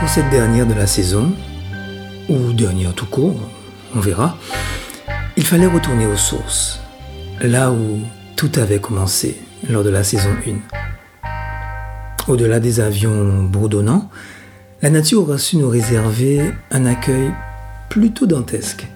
[0.00, 1.30] Pour cette dernière de la saison,
[2.30, 3.38] ou dernière tout court,
[3.94, 4.38] on verra,
[5.36, 6.80] il fallait retourner aux sources,
[7.42, 8.00] là où
[8.34, 9.36] tout avait commencé
[9.68, 10.30] lors de la saison
[12.26, 12.32] 1.
[12.32, 14.08] Au-delà des avions bourdonnants,
[14.80, 17.30] la nature aura su nous réserver un accueil
[17.90, 18.86] plutôt dantesque.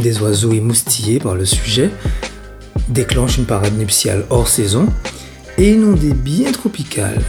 [0.00, 1.90] Des oiseaux émoustillés par le sujet
[2.88, 4.86] déclenchent une parade nuptiale hors saison
[5.58, 7.20] et une ondée bien tropicale,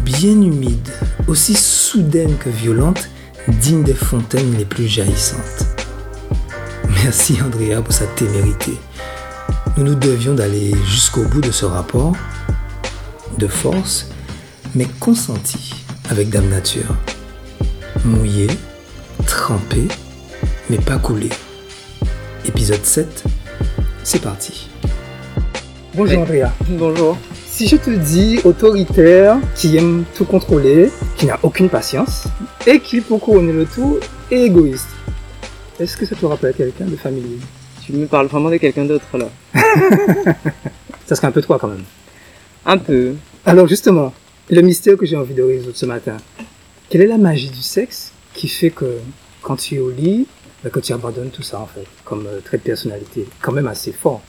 [0.00, 0.90] bien humide,
[1.28, 1.54] aussi
[1.94, 3.08] soudaine que violente,
[3.46, 5.64] digne des fontaines les plus jaillissantes.
[7.04, 8.72] Merci Andrea pour sa témérité.
[9.76, 12.16] Nous nous devions d'aller jusqu'au bout de ce rapport,
[13.38, 14.08] de force,
[14.74, 15.72] mais consenti
[16.10, 16.96] avec Dame Nature.
[18.04, 18.48] Mouillé,
[19.24, 19.86] trempé,
[20.70, 21.28] mais pas coulé.
[22.44, 23.22] Épisode 7,
[24.02, 24.68] c'est parti.
[25.94, 26.50] Bonjour Andrea.
[26.70, 27.16] Bonjour.
[27.54, 32.24] Si je te dis autoritaire, qui aime tout contrôler, qui n'a aucune patience,
[32.66, 34.00] et qui, pour couronner le tout,
[34.32, 34.88] est égoïste,
[35.78, 37.38] est-ce que ça te rappelle quelqu'un de familier?
[37.86, 39.28] Tu me parles vraiment de quelqu'un d'autre là.
[41.06, 41.84] Ça serait un peu toi quand même.
[42.66, 43.14] Un peu.
[43.46, 44.12] Alors justement,
[44.50, 46.16] le mystère que j'ai envie de résoudre ce matin,
[46.90, 48.96] quelle est la magie du sexe qui fait que
[49.42, 50.26] quand tu es au lit,
[50.64, 53.68] bah, que tu abandonnes tout ça en fait, comme euh, trait de personnalité, quand même
[53.68, 54.22] assez fort?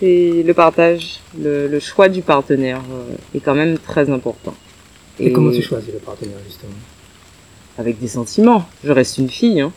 [0.00, 4.54] C'est le partage, le, le choix du partenaire euh, est quand même très important.
[5.18, 6.72] Et, comment tu choisis le partenaire justement?
[7.76, 8.66] Avec des sentiments.
[8.82, 9.60] Je reste une fille.
[9.60, 9.72] Hein.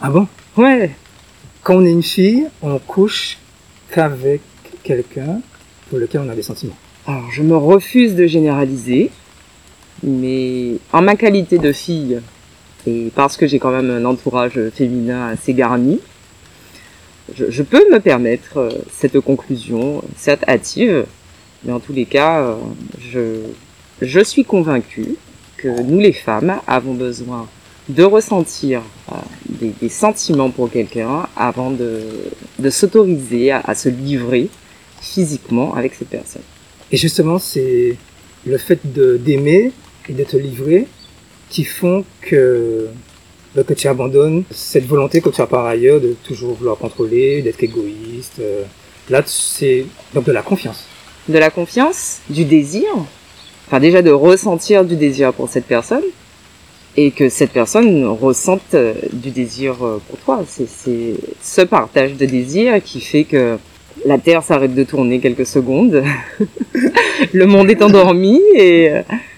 [0.00, 0.26] Ah bon?
[0.56, 0.92] Ouais.
[1.62, 3.36] Quand on est une fille, on couche
[3.92, 4.40] qu'avec
[4.82, 5.40] quelqu'un
[5.90, 6.76] pour lequel on a des sentiments.
[7.06, 9.10] Alors je me refuse de généraliser,
[10.02, 12.20] mais en ma qualité de fille,
[12.86, 16.00] et parce que j'ai quand même un entourage féminin assez garni,
[17.34, 21.06] je, je peux me permettre euh, cette conclusion, certes hâtive,
[21.64, 22.54] mais en tous les cas, euh,
[23.00, 23.40] je,
[24.02, 25.16] je suis convaincue
[25.56, 27.48] que nous les femmes avons besoin
[27.88, 29.14] de ressentir euh,
[29.48, 32.00] des, des sentiments pour quelqu'un avant de,
[32.58, 34.48] de s'autoriser à, à se livrer
[35.00, 36.42] physiquement avec cette personne.
[36.90, 37.96] Et justement, c'est
[38.46, 39.72] le fait d'aimer
[40.08, 40.86] et de te livrer
[41.48, 42.88] qui font que
[43.62, 47.62] que tu abandonnes cette volonté que tu as par ailleurs de toujours vouloir contrôler, d'être
[47.62, 48.40] égoïste.
[48.40, 48.62] euh.
[49.08, 50.84] Là, c'est donc de la confiance.
[51.28, 52.88] de la confiance, du désir,
[53.66, 56.02] enfin déjà de ressentir du désir pour cette personne,
[56.96, 60.44] et que cette personne ressente euh, du désir euh, pour toi.
[60.46, 63.58] C'est ce partage de désir qui fait que
[64.04, 66.02] la Terre s'arrête de tourner quelques secondes,
[67.32, 68.90] le monde est endormi et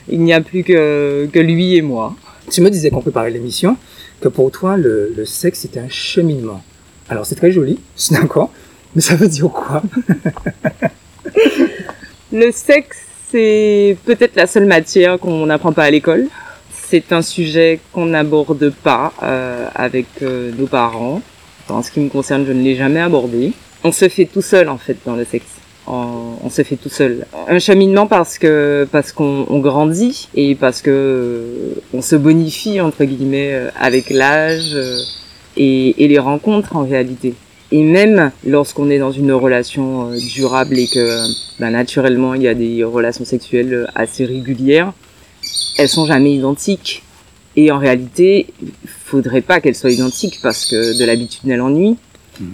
[0.09, 2.15] il n'y a plus que, que lui et moi.
[2.51, 3.77] Tu me disais qu'on préparait l'émission
[4.21, 6.63] que pour toi, le, sexe est un cheminement.
[7.09, 8.53] Alors, c'est très joli, je suis d'accord,
[8.95, 9.83] mais ça veut dire quoi?
[12.33, 12.99] Le sexe,
[13.31, 16.27] c'est peut-être la seule matière qu'on n'apprend pas à l'école.
[16.71, 21.23] C'est un sujet qu'on n'aborde pas euh, avec euh, nos parents.
[21.69, 23.53] En ce qui me concerne, je ne l'ai jamais abordé.
[23.85, 25.47] On se fait tout seul en fait dans le sexe.
[25.91, 27.27] On, on se fait tout seul.
[27.49, 33.05] Un cheminement parce que parce qu'on on grandit et parce que on se bonifie entre
[33.05, 34.99] guillemets euh, avec l'âge euh,
[35.57, 37.35] et, les rencontres en réalité.
[37.71, 41.23] Et même lorsqu'on est dans une relation euh, durable et que
[41.59, 44.93] bah, naturellement il y a des relations sexuelles assez régulières,
[45.79, 47.03] elles sont jamais identiques.
[47.57, 48.47] Et en réalité,
[48.87, 51.97] faudrait pas qu'elles soient identiques parce que de l'habitude naît l'ennui.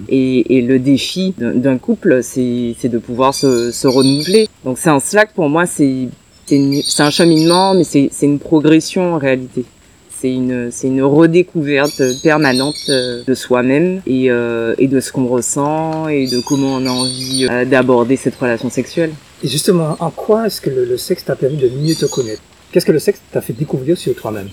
[0.09, 4.49] Et, le défi d'un couple, c'est de pouvoir se, renouveler.
[4.65, 6.09] Donc c'est un cela que pour moi, c'est
[6.51, 9.65] un cheminement, mais c'est une progression en réalité.
[10.11, 16.27] C'est une, redécouverte permanente euh, de soi-même et, euh, et de ce qu'on ressent et
[16.27, 19.13] de comment on a envie euh, d'aborder cette relation sexuelle.
[19.43, 22.41] Et justement, en quoi est-ce que le, le sexe t'a permis de mieux te connaître?
[22.73, 24.49] Qu'est-ce que le sexe t'a fait découvrir sur toi-même?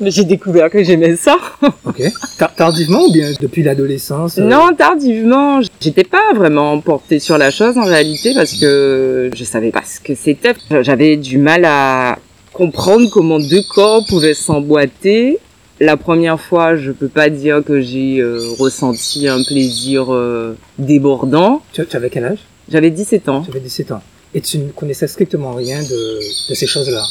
[0.00, 1.36] Mais j'ai découvert que j'aimais ça.
[1.84, 2.02] Ok.
[2.38, 5.60] Tar- Tardivement ou bien depuis l'adolescence euh, Non, tardivement.
[5.80, 10.00] J'étais pas vraiment portée sur la chose en réalité parce que je savais pas ce
[10.00, 10.54] que c'était.
[10.82, 12.18] J'avais du mal à
[12.52, 15.38] comprendre comment deux corps pouvaient s'emboîter.
[15.80, 21.62] La première fois, je peux pas dire que j'ai euh, ressenti un plaisir euh, débordant.
[21.72, 22.38] Tu, tu avais quel âge?
[22.70, 23.42] J'avais 17 ans.
[23.42, 24.02] Tu avais 17 ans.
[24.34, 26.18] Et tu ne connaissais strictement rien de,
[26.50, 27.02] de ces choses-là?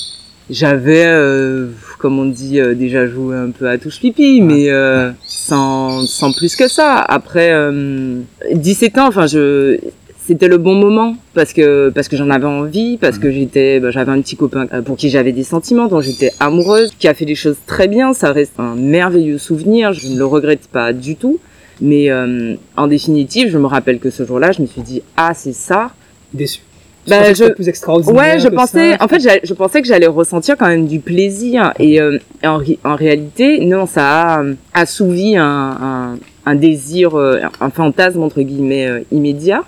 [0.50, 1.68] J'avais, euh,
[1.98, 6.34] comme on dit, euh, déjà joué un peu à touche pipi, mais euh, sans, sans
[6.34, 7.00] plus que ça.
[7.00, 8.20] Après euh,
[8.54, 9.78] 17 ans, enfin, je,
[10.26, 13.92] c'était le bon moment parce que parce que j'en avais envie, parce que j'étais, bah,
[13.92, 17.14] j'avais un petit copain euh, pour qui j'avais des sentiments, dont j'étais amoureuse, qui a
[17.14, 18.14] fait des choses très bien.
[18.14, 19.94] Ça reste un merveilleux souvenir.
[19.94, 21.40] Je ne le regrette pas du tout.
[21.82, 25.34] Mais euh, en définitive, je me rappelle que ce jour-là, je me suis dit ah
[25.34, 25.92] c'est ça.
[26.34, 26.62] Déçu.
[27.08, 28.16] Bah, je- plus extraordinaire.
[28.16, 31.74] Ouais, je pensais, ça en fait, je pensais que j'allais ressentir quand même du plaisir.
[31.80, 37.40] Et euh, en, en réalité, non, ça a euh, assouvi un, un, un désir, euh,
[37.60, 39.64] un fantasme entre guillemets euh, immédiat.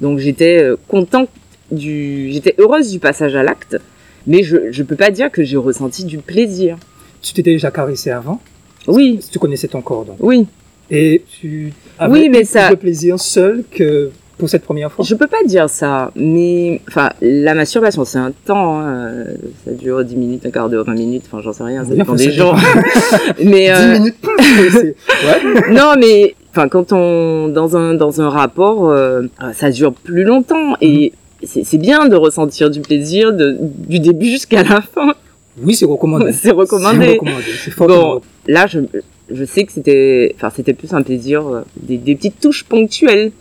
[0.00, 1.28] Donc j'étais contente
[1.72, 3.76] du, j'étais heureuse du passage à l'acte,
[4.26, 6.76] mais je je peux pas dire que j'ai ressenti du plaisir.
[7.22, 8.40] Tu t'étais déjà caressé avant?
[8.86, 10.16] Oui, Tu connaissais ton corps, donc.
[10.20, 10.46] oui.
[10.88, 14.92] Et tu avais Oui, mais eu ça- plus de plaisir seul que pour cette première
[14.92, 15.04] fois.
[15.04, 19.24] Je peux pas dire ça, mais enfin la masturbation c'est un temps, hein,
[19.64, 22.14] ça dure 10 minutes, un quart d'heure, 20 minutes, enfin j'en sais rien, ça dépend
[22.14, 22.54] des gens.
[23.44, 24.16] mais 10 euh, minutes.
[24.26, 25.72] ouais.
[25.72, 29.22] non mais enfin quand on dans un dans un rapport euh,
[29.54, 31.12] ça dure plus longtemps et
[31.42, 35.14] c'est c'est bien de ressentir du plaisir de, du début jusqu'à la fin.
[35.62, 36.32] Oui, c'est recommandé.
[36.32, 37.18] C'est recommandé.
[37.64, 38.80] C'est Bon, là je
[39.30, 43.32] je sais que c'était enfin c'était plus un plaisir euh, des, des petites touches ponctuelles.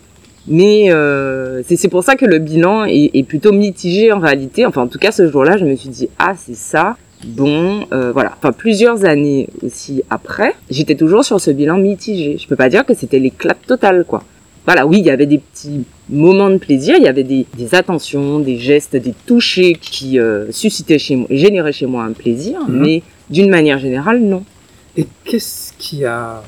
[0.48, 4.66] Mais euh, c'est pour ça que le bilan est, est plutôt mitigé en réalité.
[4.66, 6.98] Enfin, en tout cas, ce jour-là, je me suis dit ah c'est ça.
[7.26, 8.34] Bon, euh, voilà.
[8.38, 12.38] Enfin, plusieurs années aussi après, j'étais toujours sur ce bilan mitigé.
[12.38, 14.24] Je peux pas dire que c'était l'éclat total, quoi.
[14.66, 17.74] Voilà, oui, il y avait des petits moments de plaisir, il y avait des, des
[17.76, 22.60] attentions, des gestes, des touchés qui euh, suscitaient chez moi, généraient chez moi un plaisir,
[22.68, 22.80] Mhm.
[22.82, 24.44] mais d'une manière générale, non.
[24.98, 26.42] Et qu'est-ce qui a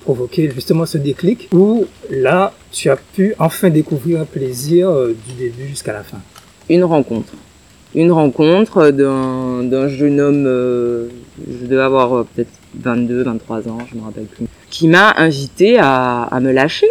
[0.00, 5.34] provoqué justement ce déclic où là, tu as pu enfin découvrir un plaisir euh, du
[5.34, 6.18] début jusqu'à la fin
[6.68, 7.32] Une rencontre.
[7.94, 11.08] Une rencontre d'un d'un jeune homme, euh,
[11.48, 15.78] je devais avoir euh, peut-être 22, 23 ans, je me rappelle plus, qui m'a invité
[15.78, 16.86] à, à me lâcher,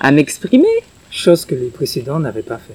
[0.00, 0.66] à m'exprimer.
[1.10, 2.74] Chose que les précédents n'avaient pas fait.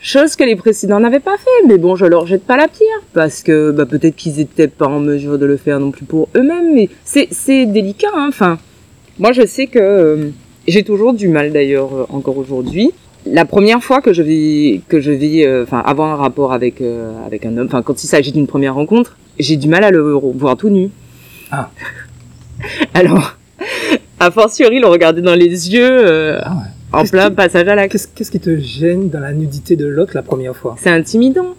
[0.00, 2.98] Chose que les précédents n'avaient pas fait, mais bon, je leur jette pas la pierre,
[3.12, 6.28] parce que bah, peut-être qu'ils étaient pas en mesure de le faire non plus pour
[6.34, 8.26] eux-mêmes, mais c'est c'est délicat, hein.
[8.28, 8.58] Enfin,
[9.18, 10.30] moi je sais que euh,
[10.68, 12.90] j'ai toujours du mal d'ailleurs euh, encore aujourd'hui.
[13.24, 16.80] La première fois que je vais que je vais euh, enfin avoir un rapport avec
[16.80, 19.90] euh, avec un homme, enfin quand il s'agit d'une première rencontre, j'ai du mal à
[19.90, 20.90] le voir tout nu.
[21.50, 21.70] Ah.
[22.94, 23.36] Alors,
[24.20, 27.00] a fortiori le regarder dans les yeux euh, Ah ouais.
[27.00, 27.88] en plein qui- passage à.
[27.88, 30.76] Qu'est-ce qu'est-ce qui te gêne dans la nudité de l'autre la première fois?
[30.80, 31.54] C'est intimidant.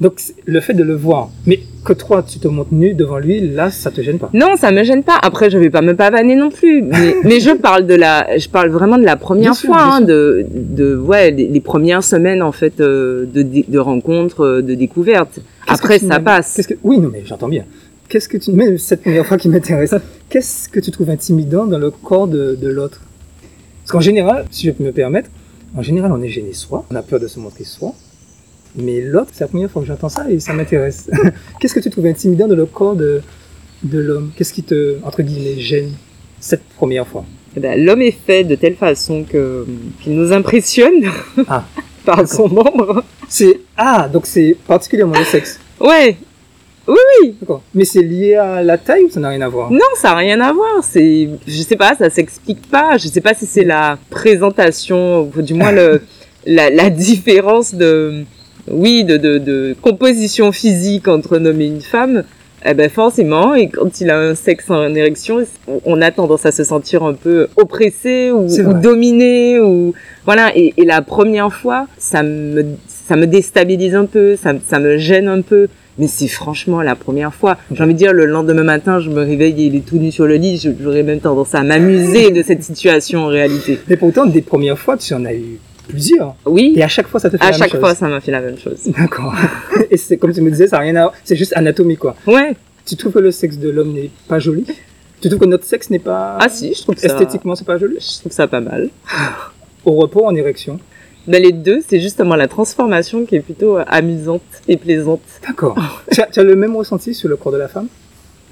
[0.00, 3.40] Donc le fait de le voir, mais que toi tu te montres nu devant lui,
[3.40, 4.30] là ça te gêne pas?
[4.32, 5.18] Non, ça me gêne pas.
[5.20, 6.82] Après, je vais pas me pavaner non plus.
[6.82, 10.00] Mais, mais je parle de la, je parle vraiment de la première Bien fois, hein,
[10.00, 15.40] de, de, ouais, les, les premières semaines en fait euh, de, rencontres, euh, de découvertes.
[15.68, 16.54] Après, ça passe.
[16.56, 17.64] Qu'est-ce que oui non mais j'entends bien.
[18.08, 19.94] Qu'est-ce que tu même cette première fois qui m'intéresse
[20.30, 23.02] Qu'est-ce que tu trouves intimidant dans le corps de, de l'autre?
[23.82, 25.28] Parce qu'en général, si je peux me permettre,
[25.76, 27.94] en général on est gêné soi, on a peur de se montrer soi.
[28.76, 31.10] Mais l'autre, c'est la première fois que j'entends ça et ça m'intéresse.
[31.60, 33.20] Qu'est-ce que tu trouves intimidant dans le corps de,
[33.82, 34.30] de l'homme?
[34.36, 35.92] Qu'est-ce qui te, entre guillemets, gêne
[36.38, 37.24] cette première fois?
[37.56, 39.66] Eh ben, L'homme est fait de telle façon que
[40.00, 41.10] qu'il nous impressionne
[41.48, 41.64] Ah.
[42.04, 43.02] par son membre.
[43.28, 45.58] C'est ah donc c'est particulièrement le sexe.
[45.80, 46.16] Ouais.
[47.40, 47.62] D'accord.
[47.74, 49.70] Mais c'est lié à la taille ou ça n'a rien à voir?
[49.70, 50.82] Non, ça a rien à voir.
[50.82, 52.96] C'est, je sais pas, ça s'explique pas.
[52.98, 56.02] Je sais pas si c'est la présentation, ou du moins le,
[56.46, 58.24] la, la différence de,
[58.70, 62.24] oui, de, de, de composition physique entre un homme et une femme.
[62.66, 65.38] Eh ben forcément, et quand il a un sexe en érection,
[65.86, 69.94] on- a tendance à se sentir un peu oppressé ou, dominé ou
[70.26, 70.52] voilà.
[70.54, 74.78] Et, et la première fois, ça me ça me déstabilise un peu, ça, me- ça
[74.78, 75.68] me gêne un peu.
[75.98, 77.56] Mais c'est franchement la première fois.
[77.74, 80.12] J'ai envie de dire, le lendemain matin, je me réveille et il est tout nu
[80.12, 80.62] sur le lit.
[80.82, 83.78] J'aurais même tendance à m'amuser de cette situation en réalité.
[83.88, 85.58] Mais pourtant, des premières fois, tu en as eu
[85.90, 86.34] plusieurs.
[86.46, 87.80] Oui, Et à chaque fois, ça te fait à la même chaque chose.
[87.80, 88.80] fois, ça m'a fait la même chose.
[88.86, 89.34] D'accord.
[89.90, 91.12] Et c'est comme tu me disais, ça n'a rien à voir.
[91.24, 92.14] C'est juste anatomie, quoi.
[92.26, 92.54] Ouais.
[92.86, 94.64] Tu trouves que le sexe de l'homme n'est pas joli?
[95.20, 96.38] Tu trouves que notre sexe n'est pas.
[96.40, 97.06] Ah si, je trouve ça.
[97.08, 97.96] Esthétiquement, c'est pas joli?
[98.00, 98.88] Je trouve ça pas mal.
[99.84, 100.78] Au repos, en érection?
[101.26, 105.20] Ben, les deux, c'est justement la transformation qui est plutôt euh, amusante et plaisante.
[105.46, 105.76] D'accord.
[106.12, 107.88] tu, as, tu as le même ressenti sur le corps de la femme?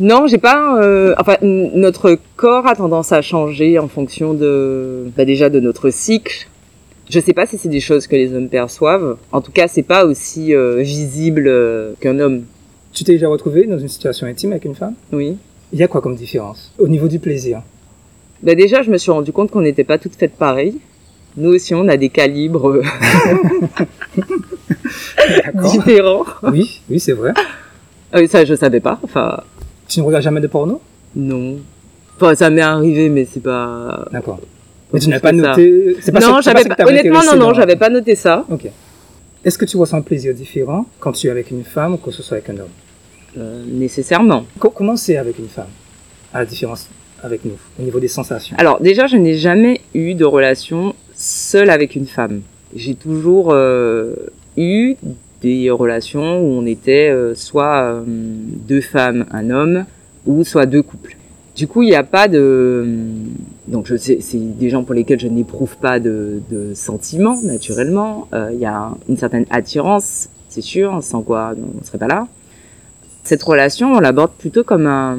[0.01, 0.81] Non, j'ai pas.
[0.81, 5.91] euh, enfin, notre corps a tendance à changer en fonction de, bah, déjà de notre
[5.91, 6.47] cycle.
[7.11, 9.17] Je sais pas si c'est des choses que les hommes perçoivent.
[9.33, 12.43] En tout cas, c'est pas aussi euh, visible euh, qu'un homme.
[12.93, 14.95] Tu t'es déjà retrouvé dans une situation intime avec une femme?
[15.13, 15.37] Oui.
[15.73, 16.73] Il y a quoi comme différence?
[16.79, 17.63] Au niveau du plaisir?
[18.43, 20.79] Bah déjà, je me suis rendu compte qu'on n'était pas toutes faites pareilles.
[21.37, 22.83] Nous aussi, on a des calibres euh,
[25.45, 25.71] D'accord.
[25.73, 26.25] différents.
[26.45, 27.33] oui, oui, c'est vrai.
[28.15, 28.99] Euh, ça, je savais pas.
[29.03, 29.41] Enfin,
[29.89, 30.81] Tu ne regardes jamais de porno?
[31.15, 31.57] Non.
[32.17, 34.07] Enfin, ça m'est arrivé, mais c'est pas.
[34.13, 34.41] D'accord.
[34.93, 35.97] Mais tu n'as pas noté.
[36.01, 36.77] C'est pas non, j'avais pas.
[36.87, 38.45] Honnêtement, non, non, j'avais pas noté ça.
[38.51, 38.67] Ok.
[39.45, 42.11] Est-ce que tu ressens un plaisir différent quand tu es avec une femme ou que
[42.11, 42.69] ce soit avec un homme?
[43.37, 44.45] Euh, nécessairement.
[44.59, 45.69] Co- Comment c'est avec une femme?
[46.33, 46.89] À la différence
[47.23, 48.57] avec nous, au niveau des sensations.
[48.59, 52.43] Alors déjà, je n'ai jamais eu de relation seule avec une femme.
[52.75, 54.15] J'ai toujours euh,
[54.57, 54.95] eu
[55.43, 59.85] des relations où on était euh, soit deux femmes, un homme,
[60.27, 61.17] ou soit deux couples.
[61.57, 62.87] Du coup, il n'y a pas de...
[63.69, 68.27] Donc, c'est des gens pour lesquels je n'éprouve pas de, de sentiments, naturellement.
[68.33, 72.09] Euh, Il y a une certaine attirance, c'est sûr, sans quoi on ne serait pas
[72.09, 72.27] là.
[73.25, 75.19] Cette relation, on l'aborde plutôt comme un,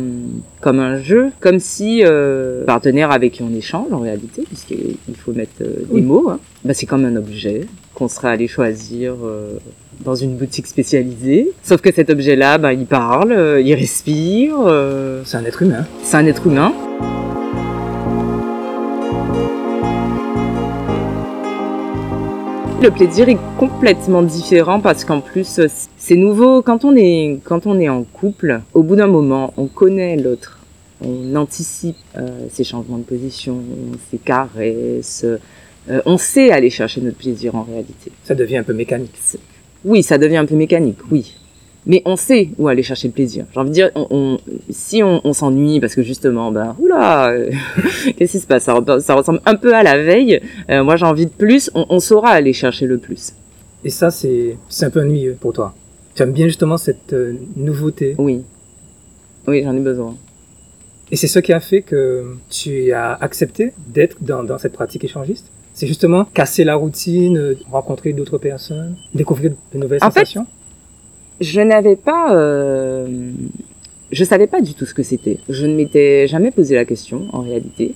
[0.61, 5.31] comme un jeu, comme si euh, partenaire avec qui on échange en réalité, puisqu'il faut
[5.31, 6.01] mettre euh, des Oui.
[6.01, 6.27] mots.
[6.29, 6.39] Hein.
[6.65, 9.57] Bah, c'est comme un objet qu'on serait allé choisir euh,
[10.03, 11.51] dans une boutique spécialisée.
[11.61, 14.55] Sauf que cet objet-là, bah, il parle, il respire,
[15.25, 15.85] C'est un être humain.
[16.01, 16.73] c'est un être humain.
[22.81, 25.67] Le plaisir est complètement différent parce qu'en plus euh,
[25.97, 28.61] c'est nouveau quand on est quand on est en couple.
[28.73, 30.59] Au bout d'un moment, on connaît l'autre,
[31.01, 33.61] on anticipe euh, ses changements de position,
[34.09, 38.13] ses caresses, euh, on sait aller chercher notre plaisir en réalité.
[38.23, 39.11] Ça devient un peu mécanique.
[39.83, 41.35] Oui, ça devient un peu mécanique, oui.
[41.89, 43.45] Mais on sait où aller chercher le plaisir.
[43.51, 44.37] J'ai envie de dire, on, on-
[44.69, 47.49] si on, on s'ennuie parce que justement, ben, oula, euh,
[48.17, 48.63] qu'est-ce qui se passe?
[48.65, 50.39] Ça, re- ça ressemble un peu à la veille.
[50.69, 51.71] euh, moi, j'ai envie de plus.
[51.73, 53.33] On, on saura aller chercher le plus.
[53.83, 55.73] Et ça, c'est un peu ennuyeux pour toi.
[56.13, 58.13] Tu aimes bien justement cette euh, nouveauté?
[58.19, 58.43] Oui,
[59.47, 60.15] oui, j'en ai besoin.
[61.11, 65.03] Et c'est ce qui a fait que tu as accepté d'être dans, dans cette pratique
[65.05, 65.47] échangiste?
[65.73, 70.45] C'est justement casser la routine, rencontrer d'autres personnes, découvrir de nouvelles En fait, sensations?
[71.41, 73.31] Je n'avais pas, euh,
[74.11, 75.39] je savais pas du tout ce que c'était.
[75.47, 77.95] Je ne m'étais jamais posé la question en réalité.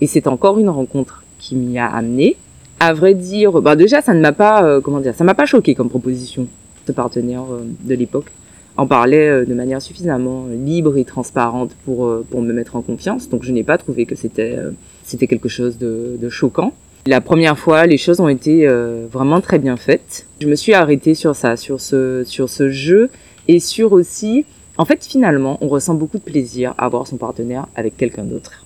[0.00, 2.36] Et c'est encore une rencontre qui m'y a amené.
[2.80, 5.46] À vrai dire, bah déjà ça ne m'a pas, euh, comment dire, ça m'a pas
[5.46, 6.48] choqué comme proposition.
[6.86, 8.32] Ce partenaire euh, de l'époque
[8.76, 13.28] en parlait euh, de manière suffisamment libre et transparente pour pour me mettre en confiance.
[13.28, 14.56] Donc je n'ai pas trouvé que c'était
[15.04, 16.72] c'était quelque chose de, de choquant.
[17.06, 20.26] La première fois, les choses ont été euh, vraiment très bien faites.
[20.40, 23.10] Je me suis arrêtée sur ça, sur ce, sur ce jeu
[23.48, 24.44] et sur aussi,
[24.78, 28.64] en fait, finalement, on ressent beaucoup de plaisir à voir son partenaire avec quelqu'un d'autre.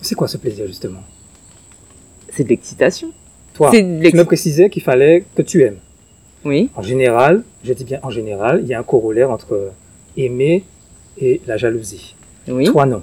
[0.00, 1.00] C'est quoi ce plaisir justement?
[2.30, 3.08] C'est de l'excitation.
[3.54, 5.78] Toi, tu me précisais qu'il fallait que tu aimes.
[6.44, 6.70] Oui.
[6.76, 9.70] En général, je dis bien en général, il y a un corollaire entre
[10.16, 10.64] aimer
[11.18, 12.14] et la jalousie.
[12.48, 12.64] Oui.
[12.64, 13.02] Toi, non.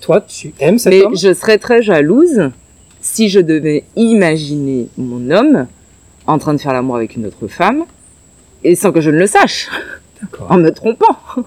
[0.00, 1.16] Toi, tu aimes cet Mais homme?
[1.16, 2.50] je serais très jalouse
[3.00, 5.66] si je devais imaginer mon homme
[6.26, 7.84] en train de faire l'amour avec une autre femme
[8.64, 9.68] et sans que je ne le sache,
[10.48, 11.16] en me trompant.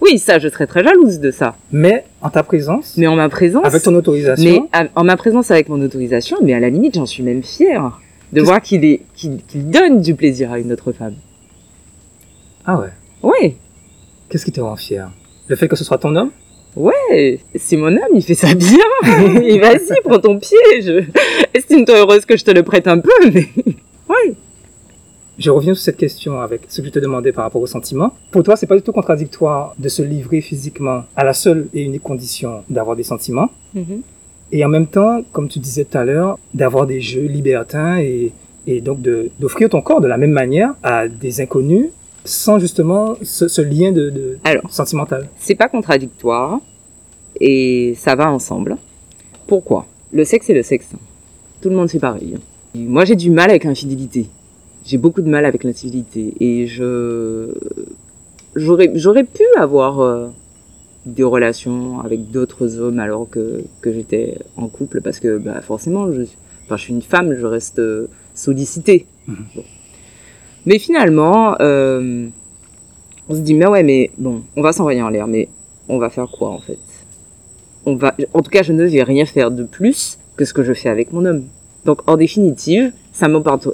[0.00, 1.56] Oui, ça, je serais très jalouse de ça.
[1.70, 5.16] Mais en ta présence, Mais en ma présence, avec ton mais autorisation, à- en ma
[5.16, 8.00] présence avec mon autorisation, mais à la limite, j'en suis même fière
[8.32, 11.14] de voir qu'il est, qu'il, qu'il donne du plaisir à une autre femme.
[12.66, 12.88] ah ouais,
[13.22, 13.56] Ouais,
[14.28, 15.10] qu'est-ce qui te rend fier
[15.48, 16.30] Le fait que ce soit ton homme?
[16.78, 18.78] Ouais, c'est mon homme, il fait ça bien.
[19.42, 20.56] Et vas-y, prends ton pied.
[20.80, 21.04] Je...
[21.52, 23.46] Estime-toi heureuse que je te le prête un peu, mais
[24.08, 24.34] ouais.
[25.38, 28.12] Je reviens sur cette question avec ce que je te demandais par rapport au sentiment.
[28.32, 31.82] Pour toi, c'est pas du tout contradictoire de se livrer physiquement à la seule et
[31.82, 33.50] unique condition d'avoir des sentiments.
[33.74, 34.02] Mhm.
[34.50, 38.32] Et en même temps, comme tu disais tout à l'heure, d'avoir des jeux libertins et,
[38.66, 38.98] et donc
[39.38, 41.86] d'offrir ton corps de la même manière à des inconnus
[42.24, 44.70] sans justement ce, ce lien de, de Alors.
[44.70, 45.28] sentimental.
[45.38, 46.60] C'est pas contradictoire
[47.40, 48.76] et ça va ensemble.
[49.46, 49.86] Pourquoi?
[50.12, 50.88] Le sexe est le sexe.
[51.60, 52.36] Tout le monde fait pareil.
[52.74, 54.26] Et Moi, j'ai du mal avec l'infidélité.
[54.84, 57.52] J'ai beaucoup de mal avec l'infidélité et je
[58.56, 60.28] j'aurais j'aurais pu avoir euh,
[61.04, 66.10] des relations avec d'autres hommes alors que que j'étais en couple parce que bah forcément
[66.12, 66.22] je
[66.64, 69.04] enfin je suis une femme, je reste euh, sollicitée.
[69.26, 69.36] Mhm.
[69.56, 69.64] Bon.
[70.64, 72.28] Mais finalement euh,
[73.28, 75.48] on se dit mais ouais mais bon on va s'envoyer en l'air mais
[75.88, 76.78] on va faire quoi en fait?
[77.88, 80.62] On va en tout cas je ne vais rien faire de plus que ce que
[80.68, 81.44] je fais avec mon homme
[81.86, 83.26] donc en définitive ça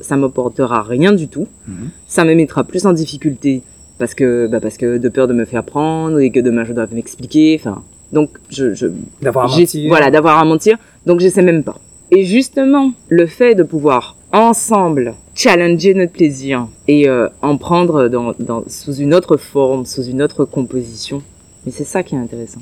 [0.09, 1.88] ça m'apportera rien du tout Mhm.
[2.14, 3.52] ça me mettra plus en difficulté
[4.00, 6.73] parce que bah parce que de peur de me faire prendre et que demain je
[6.73, 7.76] dois m'expliquer enfin
[8.12, 8.87] donc je, je
[9.23, 9.88] D'avoir à mentir.
[9.88, 10.78] Voilà, d'avoir à mentir.
[11.06, 11.76] Donc je sais même pas.
[12.12, 18.33] Et justement, le fait de pouvoir ensemble challenger notre plaisir et euh, en prendre dans,
[18.38, 21.23] dans, sous une autre forme, sous une autre composition,
[21.64, 22.61] mais c'est ça qui est intéressant.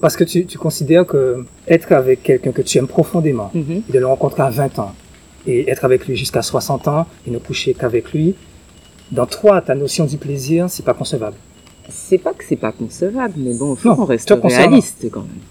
[0.00, 3.98] Parce que tu, tu considères que être avec quelqu'un que tu aimes profondément, et de
[3.98, 4.92] le rencontrer à 20 ans,
[5.46, 8.34] et être avec lui jusqu'à 60 ans, et ne coucher qu'avec lui,
[9.12, 11.36] dans toi, ta notion du plaisir, c'est pas concevable.
[11.88, 15.42] C'est pas que c'est pas concevable, mais bon, faut qu'on reste réaliste quand même.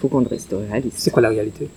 [0.00, 0.96] Faut qu'on reste réaliste.
[0.98, 1.68] C'est quoi la réalité?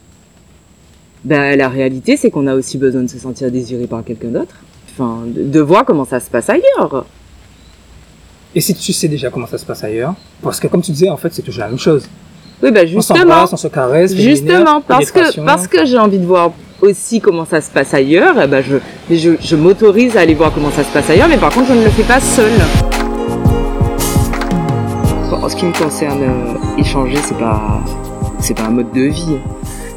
[1.24, 4.56] Ben, la réalité, c'est qu'on a aussi besoin de se sentir désiré par quelqu'un d'autre.
[4.92, 7.06] Enfin, de, de voir comment ça se passe ailleurs.
[8.54, 11.10] Et si tu sais déjà comment ça se passe ailleurs, parce que comme tu disais,
[11.10, 12.08] en fait, c'est toujours la même chose.
[12.62, 13.20] Oui, ben On justement.
[13.20, 17.46] s'embrasse, on se caresse, Justement, parce que, parce que j'ai envie de voir aussi comment
[17.46, 18.78] ça se passe ailleurs, eh ben je,
[19.16, 21.74] je, je m'autorise à aller voir comment ça se passe ailleurs, mais par contre je
[21.74, 22.52] ne le fais pas seule.
[25.32, 27.82] En ce qui me concerne, euh, échanger, c'est pas,
[28.40, 29.38] c'est pas un mode de vie.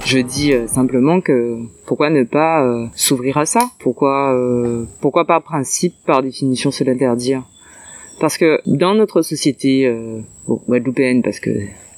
[0.04, 3.60] Je dis euh, simplement que pourquoi ne pas euh, s'ouvrir à ça?
[3.78, 4.34] Pourquoi,
[5.00, 7.42] pourquoi par principe, par définition, se l'interdire?
[8.20, 9.92] Parce que dans notre société,
[10.46, 11.50] bon, guadeloupéenne, parce que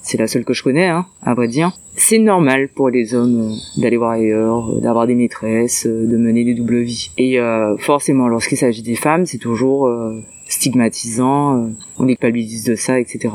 [0.06, 1.72] c'est la seule que je connais, hein, à vrai dire.
[1.96, 6.16] C'est normal pour les hommes euh, d'aller voir ailleurs, euh, d'avoir des maîtresses, euh, de
[6.16, 7.10] mener des doubles vies.
[7.18, 7.38] Et
[7.78, 9.90] forcément, lorsqu'il s'agit des femmes, c'est toujours
[10.46, 13.30] stigmatisant, on les culpabilise de ça, etc.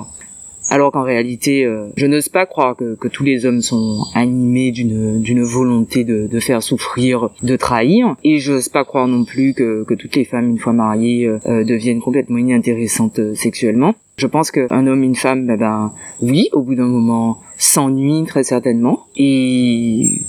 [0.73, 6.05] Alors qu'en réalité, je n'ose pas croire que, tous les hommes sont animés d'une volonté
[6.05, 9.93] de, de, faire souffrir, de trahir, et je n'ose pas croire non plus que, que
[9.93, 13.95] toutes les femmes une fois mariées deviennent complètement inintéressantes sexuellement.
[14.15, 18.43] Je pense qu'un homme, une femme, ben, ben oui, au bout d'un moment, s'ennuie très
[18.43, 19.07] certainement.
[19.17, 20.21] Et,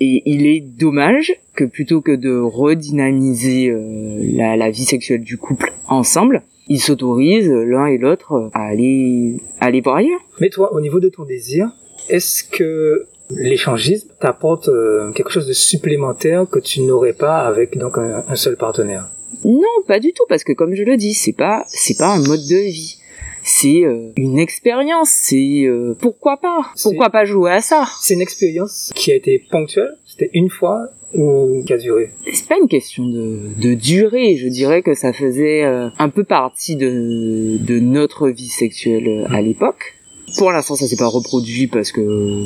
[0.00, 5.74] et il est dommage que plutôt que de redynamiser euh, la, vie sexuelle du couple
[5.88, 10.20] ensemble, ils s'autorisent l'un et l'autre à aller, à aller voir ailleurs.
[10.40, 11.68] Mais toi, au niveau de ton désir,
[12.08, 17.98] est-ce que l'échangisme t'apporte euh, quelque chose de supplémentaire que tu n'aurais pas avec donc
[17.98, 19.10] un, seul partenaire?
[19.44, 22.20] Non, pas du tout, parce que comme je le dis, c'est pas c'est pas un
[22.20, 22.99] mode de vie
[23.42, 26.66] c'est euh, une expérience, c'est euh, pourquoi pas?
[26.82, 27.86] Pourquoi pas jouer à ça?
[28.00, 32.10] C'est une expérience qui a été ponctuelle, c'était une fois ou qui a duré?
[32.32, 36.24] C'est pas une question de, de durée, je dirais que ça faisait euh, un peu
[36.24, 39.94] partie de, de notre vie sexuelle à l'époque.
[40.38, 42.44] Pour l'instant, ça s'est pas reproduit parce que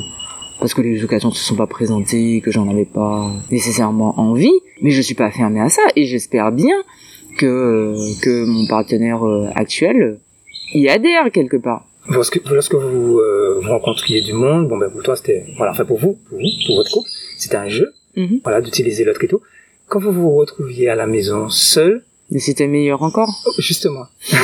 [0.59, 4.53] parce que les occasions ne se sont pas présentées, que j'en avais pas nécessairement envie,
[4.81, 6.75] mais je suis pas fermée à ça et j'espère bien
[7.37, 9.21] que que mon partenaire
[9.53, 10.17] actuel
[10.73, 11.85] y adhère quelque part.
[12.07, 15.85] Lorsque, lorsque vous, euh, vous rencontriez du monde, bon ben pour toi c'était, voilà, enfin
[15.85, 18.41] pour vous, pour vous, pour votre couple, c'était un jeu, mhm.
[18.43, 19.41] voilà, d'utiliser l'autre et tout.
[19.87, 23.29] Quand vous vous retrouviez à la maison seul, mais c'était meilleur encore.
[23.45, 24.05] Oh, justement.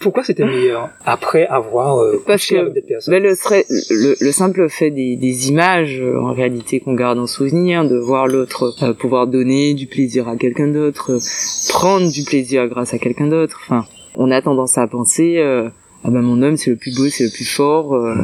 [0.00, 0.90] Pourquoi c'était meilleur?
[1.06, 5.16] Après avoir euh, Parce que avec des personnes ben le, le, le, simple fait des,
[5.16, 9.72] des images euh, en réalité qu'on garde en souvenir, de voir l'autre euh, pouvoir donner
[9.72, 11.18] du plaisir à quelqu'un d'autre,
[11.70, 13.58] prendre du plaisir grâce à quelqu'un d'autre.
[13.64, 15.68] Enfin, on a tendance à penser euh,
[16.06, 18.14] ah ben mon homme c'est le plus beau, c'est le plus fort euh,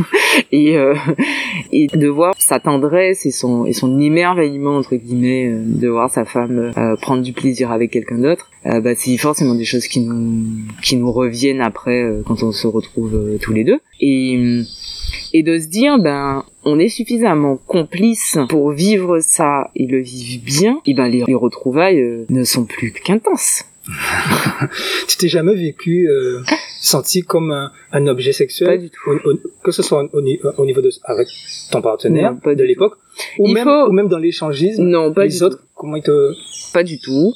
[0.52, 0.94] et euh,
[1.70, 6.24] et de voir sa tendresse et son et son émerveillement entre guillemets de voir sa
[6.24, 10.44] femme prendre du plaisir avec quelqu'un d'autre, bah c'est forcément des choses qui nous
[10.82, 13.78] qui nous reviennent après quand on se retrouve tous les deux.
[14.00, 14.62] Et
[15.32, 20.42] et de se dire ben on est suffisamment complice pour vivre ça et le vivre
[20.44, 23.64] bien et ben les retrouvailles ne sont plus qu'intenses
[25.08, 26.42] tu t'es jamais vécu euh,
[26.80, 29.00] senti comme un, un, objet sexuel Pas du tout.
[29.62, 31.28] que ce soit au, niveau de avec
[31.70, 32.94] ton partenaire de l'époque
[33.38, 36.32] ou même ou même dans l'échangisme non pas les autres comment ils te
[36.72, 37.32] pas du tout.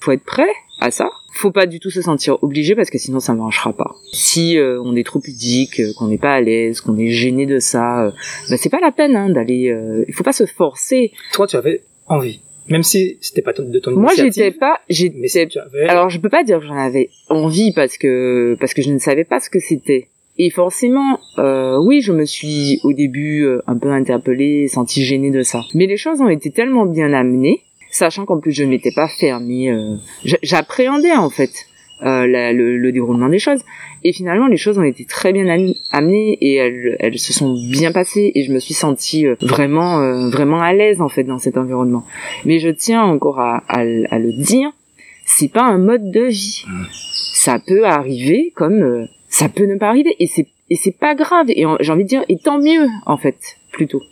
[0.00, 1.08] Faut être prêt à ça.
[1.32, 3.96] Faut pas du tout se sentir obligé parce que sinon ça marchera pas.
[4.12, 7.46] Si euh, on est trop pudique euh, qu'on n'est pas à l'aise qu'on est gêné
[7.46, 8.12] de ça
[8.48, 9.74] bah c'est pas la peine hein, d'aller
[10.06, 11.12] il faut pas se forcer.
[11.32, 15.48] Toi tu avais envie même si c'était pas de ton Moi, j'étais pas, j'étais,
[15.88, 18.98] alors je peux pas dire que j'en avais envie parce que, parce que je ne
[18.98, 20.08] savais pas ce que c'était.
[20.38, 25.30] Et forcément, euh, oui, je me suis au début euh, un peu interpellée, sentie gênée
[25.30, 25.62] de ça.
[25.74, 29.08] Mais les choses ont été tellement bien amenées, sachant qu'en plus je ne m'étais pas
[29.08, 29.96] fermée, euh,
[30.42, 31.52] j'appréhendais en fait
[32.02, 33.60] euh, le, le, déroulement des choses.
[34.04, 35.46] Et finalement, les choses ont été très bien
[35.92, 40.00] amenées et elles, elles se sont bien passées et je me suis sentie euh, vraiment,
[40.00, 42.04] euh, vraiment à l'aise en fait dans cet environnement.
[42.44, 44.70] Mais je tiens encore à, à, à le dire,
[45.24, 46.64] c'est pas un mode de vie.
[46.68, 46.84] Mmh.
[47.34, 51.14] Ça peut arriver comme euh, ça peut ne pas arriver et c'est et c'est pas
[51.14, 53.36] grave et j'ai envie de dire et tant mieux en fait
[53.70, 54.02] plutôt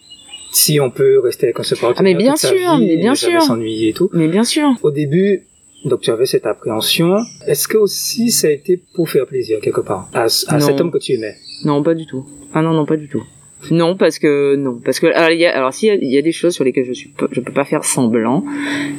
[0.52, 3.88] si on peut rester avec un support ah mais bien sûr mais bien sûr s'ennuyer
[3.88, 5.42] et tout mais bien sûr au début
[5.84, 7.18] donc tu avais cette appréhension.
[7.46, 10.08] Est-ce que aussi ça a été pour faire plaisir quelque part?
[10.14, 11.36] À, cet homme que tu aimais?
[11.64, 12.24] Non, pas du tout.
[12.52, 13.22] Ah non, non, pas du tout.
[13.70, 16.32] Non, parce que non, parce que alors il y a alors s'il y, a des
[16.32, 18.44] choses sur lesquelles je suis je peux pas faire semblant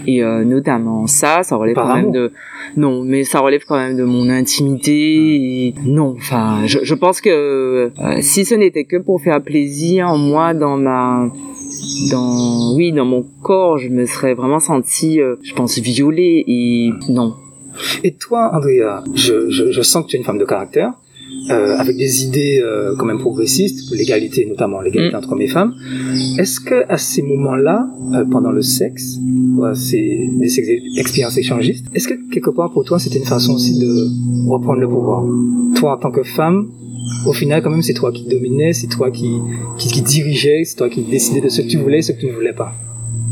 [0.07, 2.31] et euh, notamment ça, ça relève quand même de
[2.75, 5.67] non, mais ça relève quand même de mon intimité.
[5.67, 10.15] Et, non, enfin, je, je pense que euh, si ce n'était que pour faire plaisir,
[10.15, 11.31] moi dans ma
[12.11, 16.91] dans oui dans mon corps je me serais vraiment sentie euh, je pense violée et
[17.09, 17.35] non.
[18.03, 20.93] Et toi Andrea je, je, je sens que tu es une femme de caractère
[21.51, 25.17] euh, avec des idées euh, quand même progressistes l'égalité notamment l'égalité mm.
[25.19, 25.75] entre hommes et femmes.
[26.39, 29.19] Est-ce que à ces moments-là euh, pendant le sexe
[29.75, 34.49] ces des expériences échangistes est-ce que quelque part pour toi c'était une façon aussi de
[34.49, 35.23] reprendre le pouvoir?
[35.75, 36.67] Toi en tant que femme
[37.25, 39.39] au final, quand même, c'est toi qui dominais, c'est toi qui,
[39.77, 42.19] qui, qui dirigeais, c'est toi qui décidais de ce que tu voulais et ce que
[42.19, 42.73] tu ne voulais pas.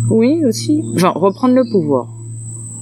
[0.10, 0.82] Oui, aussi.
[0.95, 2.08] Enfin, reprendre le pouvoir.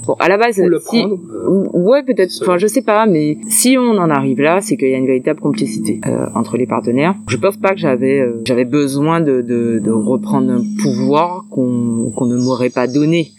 [0.08, 1.14] Bon, à la base, Ou le si- prendre.
[1.14, 2.32] euh, Ouais, peut-être.
[2.42, 5.06] Enfin, je sais pas, mais si on en arrive là, c'est qu'il y a une
[5.06, 7.14] véritable complicité euh, entre les partenaires.
[7.28, 12.12] Je pense pas que j'avais euh, j'avais besoin de, de, de reprendre un pouvoir qu'on
[12.16, 13.30] qu'on ne m'aurait pas donné,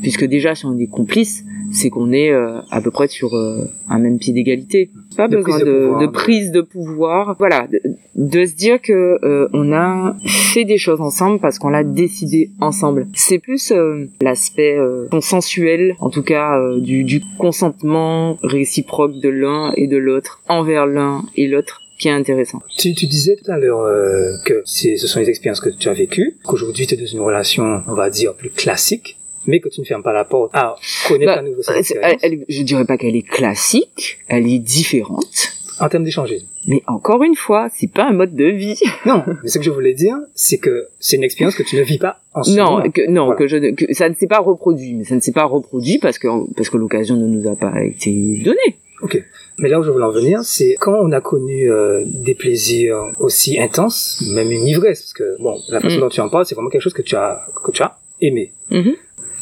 [0.00, 3.98] puisque déjà si on est complice, c'est qu'on est euh, à peu près sur un
[3.98, 4.90] même pied d'égalité.
[5.16, 6.00] Pas De besoin prise de de, pouvoir.
[6.00, 7.36] de prise de pouvoir.
[7.38, 7.80] Voilà, de,
[8.14, 12.50] de se dire que euh, on a fait des choses ensemble parce qu'on l'a décidé
[12.60, 13.06] ensemble.
[13.14, 19.28] C'est plus euh, l'aspect euh, consensuel, en tout cas euh, du, du consentement réciproque de
[19.28, 22.60] l'un et de l'autre envers l'un et l'autre qui est intéressant.
[22.76, 25.94] Tu, tu disais tout à l'heure euh, que ce sont les expériences que tu as
[25.94, 29.15] vécues, qu'aujourd'hui tu es dans une relation, on va dire, plus classique,
[29.46, 30.76] mais que tu ne fermes pas la porte à
[31.08, 34.46] connaître Bah, à nouveau Euh, expérience elle- elle- je dirais pas qu'elle est classique, elle
[34.46, 35.52] est différente.
[35.78, 36.46] en termes d'échangisme.
[36.68, 38.80] Mais encore une fois, c'est pas un mode de vie.
[39.06, 41.82] Non, mais ce que je voulais dire, c'est que c'est une expérience que tu ne
[41.82, 43.38] vis pas en ce Non, que, non, Voilà.
[43.38, 45.98] que je, ne- que ça ne s'est pas reproduit, mais ça ne s'est pas reproduit
[45.98, 48.10] parce que parce que l'occasion ne nous a pas été
[48.42, 48.76] donnée.
[49.02, 49.22] Ok.
[49.58, 52.96] Mais là où je voulais en venir, c'est quand on a connu euh, des plaisirs
[53.20, 56.00] aussi intenses, même une ivresse, parce que bon, la façon Mm.
[56.00, 58.52] dont tu en parles, c'est vraiment quelque chose que tu as que tu as aimé.
[58.70, 58.94] Mhm.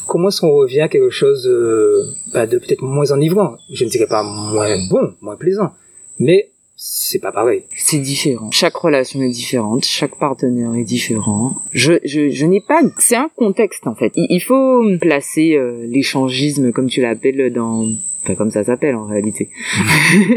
[0.07, 3.57] Comment est-ce qu'on revient à quelque chose euh, bah, de peut-être moins enivrant?
[3.71, 5.71] Je ne dirais pas moins bon, moins plaisant,
[6.19, 7.63] mais c'est pas pareil.
[7.75, 8.51] C'est différent.
[8.51, 11.55] Chaque relation est différente, chaque partenaire est différent.
[11.71, 12.81] Je, je, je n'ai pas.
[12.99, 14.11] C'est un contexte en fait.
[14.15, 17.87] Il, il faut placer euh, l'échangisme, comme tu l'appelles, dans.
[18.23, 19.49] Enfin, comme ça s'appelle en réalité.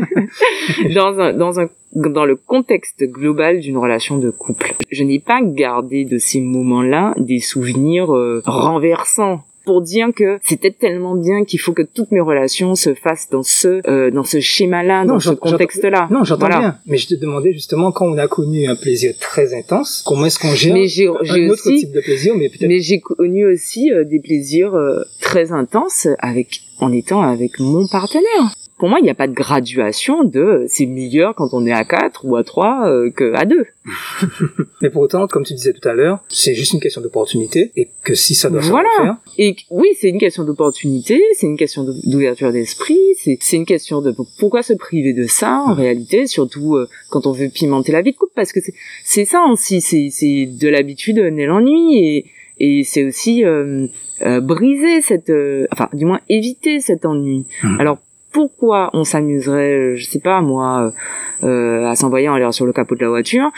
[0.95, 4.75] dans un, dans un, dans le contexte global d'une relation de couple.
[4.91, 10.71] Je n'ai pas gardé de ces moments-là des souvenirs euh, renversants pour dire que c'était
[10.71, 14.41] tellement bien qu'il faut que toutes mes relations se fassent dans ce euh, dans ce
[14.41, 16.09] schéma-là, dans ce contexte-là.
[16.11, 16.59] Non, j'entends Voilà.
[16.59, 20.25] bien, mais je te demandais justement quand on a connu un plaisir très intense, comment
[20.25, 22.81] est-ce qu'on gère Mais j'ai j'ai un autre aussi type de plaisir, mais peut-être mais
[22.81, 28.55] j'ai connu aussi euh, des plaisirs euh, très intenses avec en étant avec mon partenaire.
[28.79, 31.73] Pour moi, il n'y a pas de graduation de euh, c'est meilleur quand on est
[31.73, 33.65] à 4 ou à 3 euh, que à 2.
[34.83, 37.89] Mais pour autant, comme tu disais tout à l'heure, c'est juste une question d'opportunité et
[38.05, 38.89] que si ça doit Voilà.
[38.97, 43.57] se refaire, Et oui, c'est une question d'opportunité, c'est une question d'ouverture d'esprit, c'est c'est
[43.57, 47.49] une question de pourquoi se priver de ça en réalité, surtout euh, quand on veut
[47.49, 51.19] pimenter la vie de couple, parce que c'est- c'est ça aussi, c'est c'est de l'habitude
[51.19, 52.27] naît l'ennui et
[52.61, 53.87] et c'est aussi euh,
[54.23, 57.45] euh, briser cette, euh, enfin du moins éviter cet ennui.
[57.63, 57.79] Mhm.
[57.81, 57.99] Alors
[58.33, 60.93] pourquoi on s'amuserait, euh, je sais pas moi,
[61.43, 63.51] euh, euh, à s'envoyer en l'air sur le capot de la voiture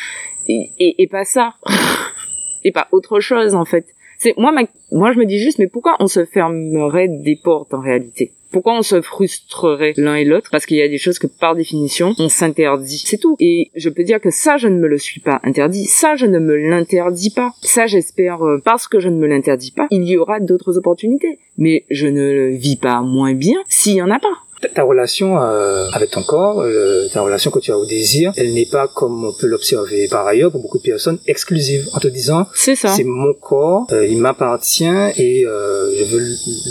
[0.49, 1.55] et, et, pas ça
[2.65, 3.87] et pas autre chose en fait.
[4.19, 4.53] C'est moi
[4.93, 8.33] moi je me dis juste mais pourquoi on se fermerait des portes en réalité?
[8.51, 10.51] Pourquoi on se frustrerait l'un et l'autre?
[10.51, 13.03] Parce qu'il y a des choses que par définition on s'interdit.
[13.07, 13.37] C'est tout.
[13.39, 15.85] Et je peux dire que ça je ne me le suis pas interdit.
[15.85, 17.53] Ça je ne me l'interdis pas.
[17.63, 21.39] Ça j'espère euh, parce que je ne me l'interdis pas, il y aura d'autres opportunités.
[21.59, 24.39] Mais je ne le vis pas moins bien s'il y en a pas.
[24.75, 28.53] Ta, relation euh, avec ton corps, euh, ta relation que tu as au désir, elle
[28.53, 32.09] n'est pas comme on peut l'observer par ailleurs pour beaucoup de personnes exclusive en te
[32.09, 32.89] disant C'est ça.
[32.89, 34.85] c'est mon corps, euh, il m'appartient
[35.17, 36.23] et euh, je veux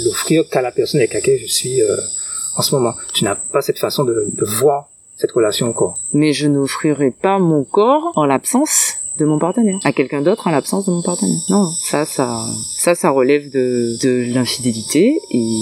[0.05, 1.97] l'offrir qu'à la personne avec laquelle je suis euh,
[2.55, 2.93] en ce moment.
[3.13, 5.95] Tu n'as pas cette façon de, de voir cette relation au corps.
[6.13, 10.51] mais je n'offrirai pas mon corps en l'absence de mon partenaire à quelqu'un d'autre en
[10.51, 11.39] l'absence de mon partenaire.
[11.49, 12.45] Non, ça, ça,
[12.77, 15.57] ça, ça relève de, de l'infidélité et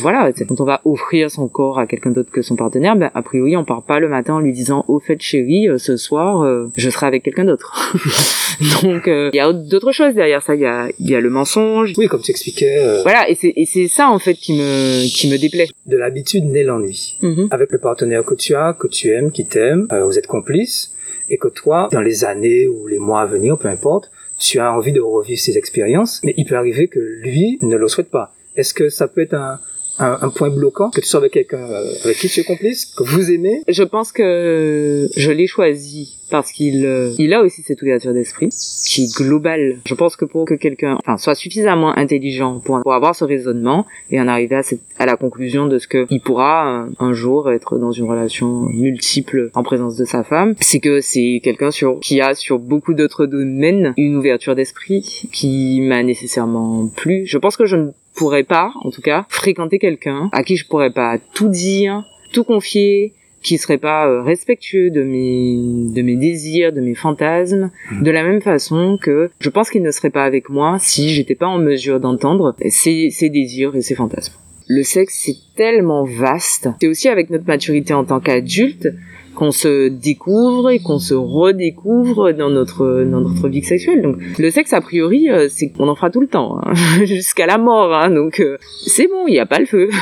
[0.00, 0.30] voilà.
[0.48, 3.56] Quand on va offrir son corps à quelqu'un d'autre que son partenaire, ben a priori
[3.56, 6.70] on part pas le matin en lui disant au fait chérie, euh, ce soir euh,
[6.76, 7.94] je serai avec quelqu'un d'autre.
[8.82, 10.54] Donc euh, il y a d'autres choses derrière ça.
[10.54, 11.92] Il y a, il y a le mensonge.
[11.96, 15.38] Oui, comme tu expliquais, euh, Voilà, et c'est ça en fait qui me qui me
[15.38, 15.68] déplaît.
[15.86, 17.18] de l'habitude naît l'ennui.
[17.22, 17.48] Mhm.
[17.50, 20.92] Avec le partenaire que tu as, que tu aimes, qui t'aime, vous êtes complices,
[21.30, 24.72] et que toi, dans les années ou les mois à venir, peu importe, tu as
[24.72, 28.32] envie de revivre ces expériences, mais il peut arriver que lui ne le souhaite pas.
[28.56, 29.60] Est-ce que ça peut être un,
[29.98, 32.86] un, un point bloquant que tu sois avec quelqu'un euh, avec qui tu es complice,
[32.86, 33.62] que vous aimez?
[33.68, 38.48] Je pense que je l'ai choisi parce qu'il euh, il a aussi cette ouverture d'esprit
[38.48, 39.76] qui est globale.
[39.86, 44.20] Je pense que pour que quelqu'un enfin soit suffisamment intelligent pour, avoir ce raisonnement et
[44.20, 47.50] en arriver à, cette, à la conclusion de ce que il pourra euh, un jour
[47.50, 52.00] être dans une relation multiple en présence de sa femme, c'est que c'est quelqu'un sur
[52.00, 57.24] qui a sur beaucoup d'autres domaines une ouverture d'esprit qui m'a nécessairement plu.
[57.26, 60.66] Je pense que je ne pourrais pas, en tout cas, fréquenter quelqu'un à qui je
[60.66, 66.16] pourrais pas tout dire, tout confier, qui serait pas euh, respectueux de mes de mes
[66.16, 70.24] désirs, de mes fantasmes, de la même façon que je pense qu'il ne serait pas
[70.24, 74.34] avec moi si j'étais pas en mesure d'entendre ses, ses désirs et ses fantasmes.
[74.68, 76.68] Le sexe c'est tellement vaste.
[76.80, 78.88] C'est aussi avec notre maturité en tant qu'adulte
[79.36, 84.16] qu'on se découvre et qu'on se redécouvre dans notre dans notre vie sexuelle.
[84.38, 86.72] Le sexe a priori euh, c'est qu'on en fera tout le temps hein,
[87.04, 87.94] jusqu'à la mort.
[87.94, 89.90] Hein, donc euh, c'est bon, il n'y a pas le feu.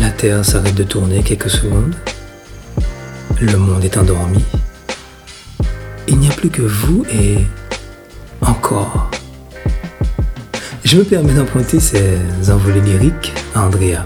[0.00, 1.94] La Terre s'arrête de tourner quelques secondes.
[3.40, 4.44] Le monde est endormi.
[6.06, 7.38] Il n'y a plus que vous et
[8.40, 9.10] encore.
[10.84, 12.18] Je me permets d'emprunter ces
[12.50, 14.04] envolées lyriques à Andrea.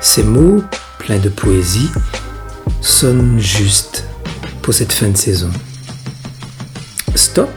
[0.00, 0.62] Ces mots,
[1.08, 1.88] pleins de poésie,
[2.82, 4.04] sonnent justes
[4.60, 5.48] pour cette fin de saison.
[7.14, 7.48] Stop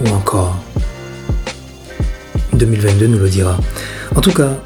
[0.00, 0.56] Ou encore
[2.52, 3.56] 2022 nous le dira.
[4.16, 4.58] En tout cas,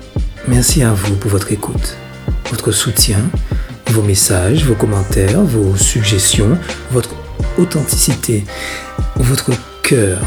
[0.47, 1.99] merci à vous pour votre écoute,
[2.51, 3.21] votre soutien,
[3.89, 6.57] vos messages, vos commentaires, vos suggestions,
[6.93, 7.11] votre
[7.59, 8.47] authenticité,
[9.17, 9.51] votre
[9.83, 10.19] cœur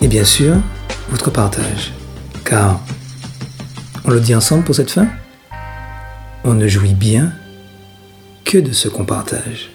[0.00, 0.54] et bien sûr
[1.10, 1.92] votre partage.
[2.42, 2.80] Car,
[4.06, 5.08] on le dit ensemble pour cette fin,
[6.44, 7.32] on ne jouit bien
[8.44, 9.73] que de ce qu'on partage.